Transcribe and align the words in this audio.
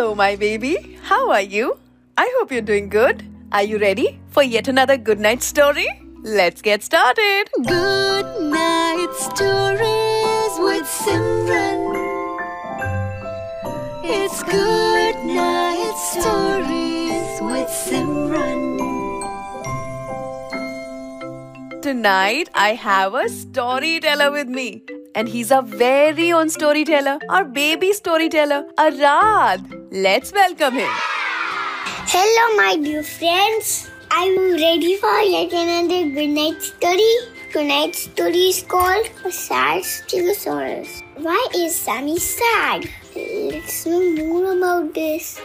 Hello, 0.00 0.14
my 0.14 0.34
baby. 0.34 0.96
How 1.02 1.30
are 1.30 1.42
you? 1.42 1.76
I 2.16 2.26
hope 2.38 2.50
you're 2.50 2.62
doing 2.62 2.88
good. 2.88 3.22
Are 3.52 3.62
you 3.62 3.76
ready 3.76 4.18
for 4.30 4.42
yet 4.42 4.66
another 4.66 4.96
good 4.96 5.20
night 5.20 5.42
story? 5.42 5.86
Let's 6.22 6.62
get 6.62 6.82
started. 6.82 7.50
Good 7.66 8.40
night 8.40 9.12
stories 9.12 10.52
with 10.66 10.86
Simran. 10.88 11.82
It's 14.02 14.42
good 14.44 15.16
night 15.26 15.96
stories 16.12 17.42
with 17.42 17.68
Simran. 17.68 18.80
Tonight, 21.82 22.48
I 22.54 22.72
have 22.72 23.12
a 23.12 23.28
storyteller 23.28 24.30
with 24.32 24.48
me. 24.48 24.82
And 25.14 25.28
he's 25.28 25.50
our 25.50 25.62
very 25.62 26.32
own 26.32 26.48
storyteller, 26.50 27.18
our 27.28 27.44
baby 27.44 27.92
storyteller, 27.92 28.64
Arad. 28.78 29.60
Let's 29.90 30.32
welcome 30.32 30.74
him. 30.74 30.90
Hello, 32.12 32.56
my 32.56 32.76
dear 32.76 33.02
friends. 33.02 33.90
Are 34.12 34.26
you 34.26 34.52
ready 34.54 34.96
for 34.96 35.20
yet 35.20 35.52
another 35.52 36.08
good 36.14 36.30
night 36.30 36.62
story? 36.62 37.12
Tonight's 37.52 38.02
story 38.02 38.50
is 38.50 38.62
called 38.62 39.06
Sad 39.30 39.82
Stegosaurus. 39.82 41.02
Why 41.16 41.44
is 41.56 41.74
Sammy 41.74 42.18
sad? 42.18 42.88
Let's 43.16 43.86
know 43.86 44.00
more 44.16 44.52
about 44.52 44.94
this. 44.94 45.40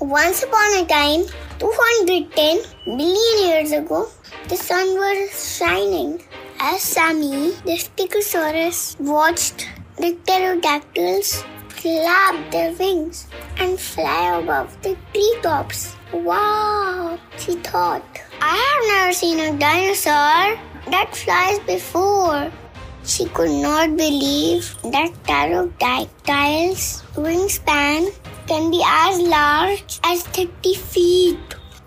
Once 0.00 0.42
upon 0.42 0.78
a 0.78 0.86
time, 0.86 1.24
210 1.58 2.58
billion 2.84 3.48
years 3.48 3.72
ago, 3.72 4.08
the 4.48 4.56
sun 4.56 4.86
was 4.96 5.56
shining. 5.58 6.20
As 6.58 6.80
Sammy, 6.80 7.52
the 7.64 7.76
Stegosaurus, 7.76 8.98
watched 8.98 9.68
the 9.98 10.16
pterodactyls 10.24 11.44
flap 11.68 12.50
their 12.50 12.72
wings 12.72 13.26
and 13.58 13.78
fly 13.78 14.38
above 14.38 14.76
the 14.82 14.96
treetops. 15.12 15.94
Wow, 16.12 17.18
she 17.36 17.56
thought. 17.56 18.02
I 18.40 18.56
have 18.56 18.82
never 18.88 19.12
seen 19.12 19.38
a 19.40 19.58
dinosaur 19.58 20.56
that 20.90 21.14
flies 21.14 21.58
before. 21.60 22.50
She 23.04 23.26
could 23.26 23.50
not 23.50 23.94
believe 23.96 24.74
that 24.84 25.12
pterodactyls' 25.24 27.02
wingspan 27.14 28.10
can 28.46 28.70
be 28.70 28.82
as 28.84 29.20
large 29.20 30.00
as 30.04 30.22
30 30.28 30.74
feet. 30.74 31.38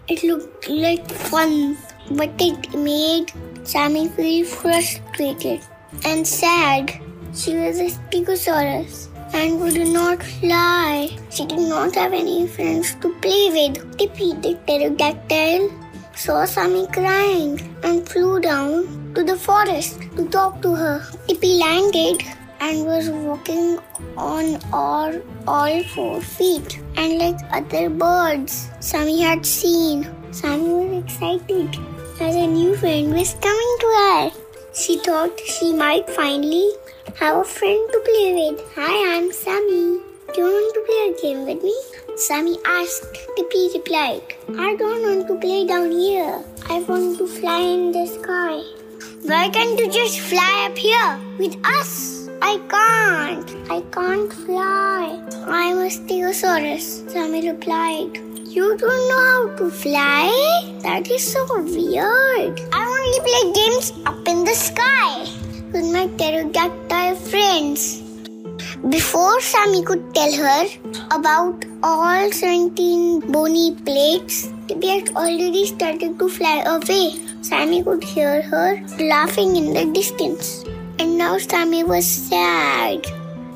It 0.07 0.23
looked 0.23 0.69
like 0.69 1.09
fun, 1.09 1.77
but 2.11 2.31
it 2.39 2.73
made 2.73 3.31
Sammy 3.63 4.07
feel 4.07 4.45
frustrated 4.45 5.61
and 6.05 6.25
sad. 6.25 6.99
She 7.33 7.55
was 7.55 7.79
a 7.79 7.89
Stegosaurus 7.89 9.07
and 9.33 9.61
could 9.61 9.87
not 9.87 10.23
fly. 10.23 11.09
She 11.29 11.45
did 11.45 11.59
not 11.59 11.95
have 11.95 12.13
any 12.13 12.47
friends 12.47 12.95
to 12.95 13.13
play 13.21 13.49
with. 13.51 13.97
Tippy 13.97 14.33
the 14.33 14.57
pterodactyl 14.65 15.71
saw 16.15 16.45
Sammy 16.45 16.87
crying 16.87 17.59
and 17.83 18.07
flew 18.09 18.39
down 18.39 19.13
to 19.13 19.23
the 19.23 19.35
forest 19.35 20.01
to 20.15 20.27
talk 20.29 20.61
to 20.63 20.73
her. 20.73 21.05
Tippy 21.27 21.59
landed 21.59 22.23
and 22.59 22.85
was 22.85 23.09
walking 23.09 23.79
on 24.17 24.59
all, 24.73 25.13
all 25.47 25.83
four 25.83 26.21
feet. 26.21 26.79
And 26.97 27.19
like 27.19 27.39
other 27.51 27.89
birds 27.89 28.69
Sammy 28.79 29.21
had 29.21 29.45
seen, 29.45 30.09
Sammy 30.31 30.69
was 30.69 31.03
excited 31.03 31.77
as 32.21 32.35
a 32.35 32.45
new 32.45 32.75
friend 32.75 33.13
was 33.13 33.33
coming 33.35 33.73
to 33.81 33.87
her. 33.97 34.31
She 34.73 34.97
thought 34.97 35.39
she 35.39 35.71
might 35.73 36.09
finally 36.09 36.71
have 37.15 37.37
a 37.37 37.43
friend 37.43 37.89
to 37.93 37.99
play 38.07 38.33
with. 38.37 38.59
Hi, 38.75 38.95
I'm 39.15 39.31
Sammy. 39.31 39.99
Do 40.33 40.41
you 40.41 40.49
want 40.55 40.73
to 40.75 40.81
play 40.87 41.01
a 41.07 41.21
game 41.21 41.45
with 41.45 41.63
me? 41.63 41.75
Sammy 42.17 42.57
asked. 42.65 43.17
Tippy 43.37 43.69
replied, 43.73 44.35
I 44.57 44.75
don't 44.75 45.01
want 45.07 45.27
to 45.29 45.39
play 45.39 45.65
down 45.65 45.91
here. 45.91 46.43
I 46.69 46.81
want 46.81 47.17
to 47.19 47.27
fly 47.27 47.59
in 47.59 47.91
the 47.93 48.05
sky. 48.05 48.63
Why 49.23 49.49
can't 49.49 49.79
you 49.79 49.89
just 49.89 50.19
fly 50.19 50.67
up 50.69 50.77
here 50.77 51.19
with 51.37 51.55
us? 51.65 52.27
I 52.41 52.57
can't. 52.75 53.71
I 53.71 53.81
can't 53.91 54.33
fly. 54.33 55.21
I'm 55.47 55.77
a 55.77 55.89
Stegosaurus, 55.89 57.09
Sammy 57.09 57.49
replied. 57.49 58.28
You 58.49 58.75
don't 58.77 59.03
know 59.09 59.23
how 59.29 59.55
to 59.57 59.69
fly? 59.69 60.25
That 60.81 61.07
is 61.07 61.21
so 61.33 61.45
weird. 61.61 62.59
I 62.73 62.81
only 62.93 63.19
play 63.27 63.43
games 63.57 63.93
up 64.07 64.27
in 64.27 64.43
the 64.43 64.55
sky 64.55 65.21
with 65.71 65.85
my 65.93 66.07
pterodactyl 66.17 67.15
friends. 67.29 68.01
Before 68.89 69.39
Sammy 69.39 69.83
could 69.83 70.15
tell 70.15 70.33
her 70.33 70.65
about 71.11 71.63
all 71.83 72.31
17 72.31 73.31
bony 73.31 73.75
plates, 73.85 74.51
Tippy 74.67 74.87
had 74.87 75.09
already 75.09 75.67
started 75.67 76.17
to 76.17 76.27
fly 76.27 76.63
away. 76.65 77.21
Sammy 77.43 77.83
could 77.83 78.03
hear 78.03 78.41
her 78.41 78.81
laughing 78.99 79.57
in 79.57 79.73
the 79.75 79.85
distance. 79.93 80.65
And 80.97 81.19
now 81.19 81.37
Sammy 81.37 81.83
was 81.83 82.07
sad. 82.07 83.05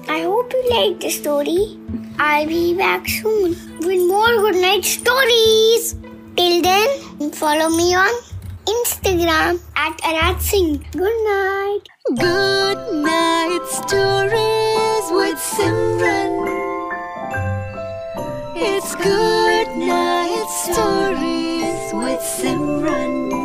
I 0.07 0.21
hope 0.21 0.53
you 0.53 0.69
liked 0.69 1.01
the 1.01 1.09
story. 1.09 1.79
I'll 2.19 2.45
be 2.45 2.75
back 2.75 3.09
soon 3.09 3.55
more 4.35 4.51
good 4.51 4.61
night 4.61 4.85
stories. 4.85 5.95
Till 6.35 6.61
then, 6.61 7.31
follow 7.31 7.69
me 7.69 7.95
on 7.95 8.13
Instagram 8.65 9.59
at 9.75 9.99
Arad 10.03 10.41
Singh. 10.41 10.83
Good 10.91 11.17
night. 11.25 11.81
Good 12.17 13.03
night 13.03 13.65
stories 13.67 15.05
with 15.11 15.37
Simran. 15.37 16.33
It's 18.55 18.95
good 18.95 19.67
night 19.77 20.47
stories 20.63 21.93
with 21.93 22.21
Simran. 22.21 23.42